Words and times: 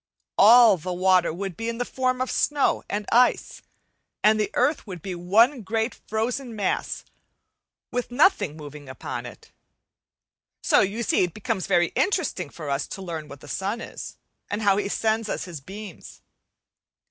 All 0.39 0.77
water 0.77 1.31
would 1.31 1.55
be 1.55 1.69
in 1.69 1.77
the 1.77 1.85
form 1.85 2.21
of 2.21 2.31
snow 2.31 2.81
and 2.89 3.05
ice, 3.11 3.61
and 4.23 4.39
the 4.39 4.49
earth 4.55 4.87
would 4.87 5.03
be 5.03 5.13
one 5.13 5.61
great 5.61 5.93
frozen 5.93 6.55
mass 6.55 7.03
with 7.91 8.09
nothing 8.09 8.57
moving 8.57 8.89
upon 8.89 9.27
it. 9.27 9.51
So 10.63 10.79
you 10.79 11.03
see 11.03 11.21
it 11.23 11.35
becomes 11.35 11.67
very 11.67 11.89
interesting 11.89 12.49
for 12.49 12.67
us 12.67 12.87
to 12.87 13.01
learn 13.03 13.27
what 13.27 13.41
the 13.41 13.47
sun 13.47 13.79
is, 13.79 14.17
and 14.49 14.63
how 14.63 14.77
he 14.77 14.87
sends 14.89 15.29
us 15.29 15.43
his 15.45 15.61
beams. 15.61 16.21